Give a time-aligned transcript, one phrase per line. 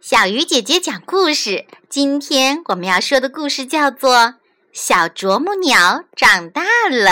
[0.00, 1.66] 小鱼姐姐讲故事。
[1.88, 4.16] 今天我们要说的故事叫做
[4.72, 7.10] 《小啄木鸟长大了》。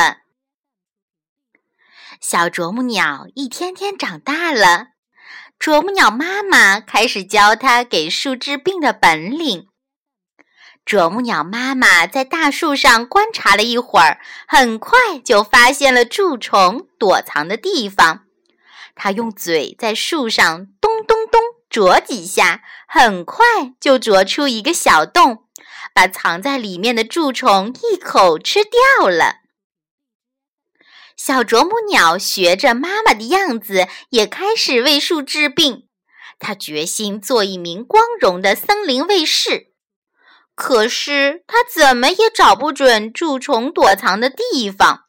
[2.21, 4.91] 小啄木鸟一天天长大了，
[5.59, 9.67] 啄木鸟妈妈开始教它给树治病的本领。
[10.85, 18.27] 啄木鸟妈妈在大树上观察了一会儿，很快就发现了蛀虫躲藏的地方。
[18.95, 20.69] 它用嘴在树上。
[21.77, 23.45] 啄几下，很快
[23.79, 25.45] 就啄出一个小洞，
[25.93, 29.41] 把藏在里面的蛀虫一口吃掉了。
[31.19, 35.87] 小啄木鸟学着妈妈的样子，也开始为树治病。
[36.39, 39.75] 它决心做一名光荣的森林卫士。
[40.55, 45.05] 可是，它怎么也找不准蛀虫躲藏的地方。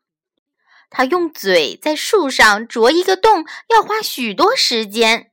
[0.90, 5.32] 它用嘴在树上啄一个洞，要花许多时间。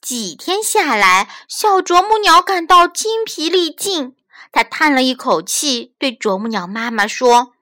[0.00, 4.16] 几天下来，小啄木鸟感到筋疲力尽。
[4.52, 7.52] 它叹了一口气，对啄木鸟妈妈说：“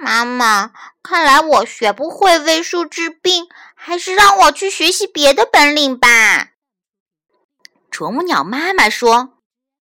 [0.00, 0.70] 妈妈，
[1.02, 6.50] 看来我学不会为树治病，还是让我去学习别的本领吧。”
[7.90, 9.40] 啄木鸟妈妈说：“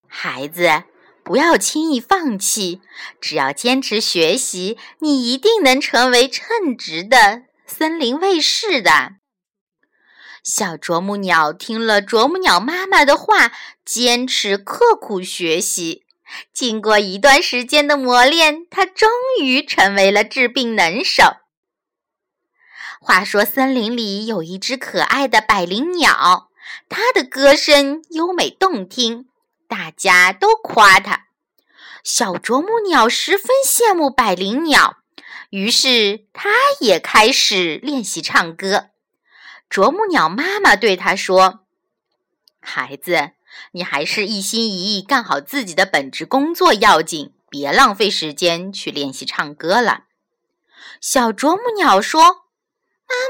[0.09, 0.83] 孩子，
[1.23, 2.81] 不要轻易放弃，
[3.22, 9.11] 只要坚持学习，你一定能成为称职的森林卫士的。”
[10.48, 13.52] 小啄木鸟听了啄木鸟妈妈的话，
[13.84, 16.06] 坚持刻苦学习。
[16.54, 19.09] 经过一段时间的磨练，它终
[19.42, 21.23] 于成为了治病能手。
[23.02, 26.50] 话说，森林里有一只可爱的百灵鸟，
[26.88, 29.26] 它的歌声优美动听，
[29.67, 31.26] 大家都夸它。
[32.06, 35.00] 小啄木鸟十分羡慕百灵鸟，
[35.50, 38.92] 于是它也开始练习唱歌。
[39.70, 41.66] 啄木鸟妈妈对他说
[42.62, 43.32] ：“孩子，
[43.73, 50.06] 你还是一心一意干好自己的本职工作要紧，别浪费时间去练习唱歌了。”
[51.00, 52.23] 小啄木鸟说：“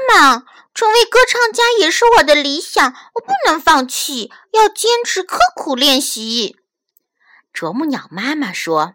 [0.08, 6.56] 妈妈，成为歌唱家也是我的理想，我不能放弃，要坚持刻苦练习。”
[7.52, 8.94] 啄木鸟妈妈说：“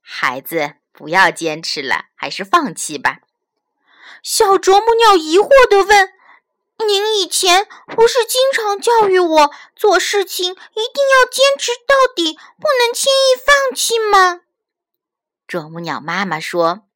[0.00, 3.20] 孩子，不要坚持了，还是放弃吧。”
[4.22, 6.13] 小啄木鸟疑惑地问。
[6.78, 14.40] 您以前不是经常教育我做事情一定要坚持到底，不能轻易放弃吗？
[15.46, 16.86] 啄木鸟妈妈说：“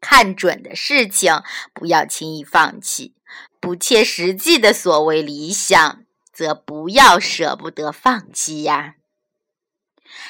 [0.00, 1.42] 看准的事情
[1.74, 3.14] 不要轻易放弃，
[3.60, 8.94] 不切实际的所谓理想则不要舍不得放弃呀。”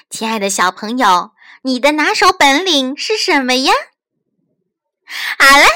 [0.09, 3.73] 亲爱的小朋友，你的拿手本领是什么呀？
[5.39, 5.65] 好了，